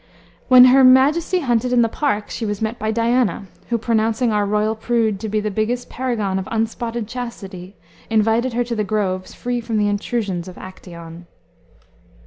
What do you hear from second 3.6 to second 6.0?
who, pronouncing our royal prude to be the brightest